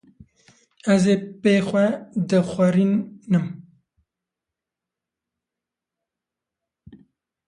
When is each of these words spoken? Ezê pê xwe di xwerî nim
Ezê 0.93 1.15
pê 1.41 1.55
xwe 1.67 1.87
di 2.29 2.39
xwerî 2.49 2.87
nim 3.31 3.45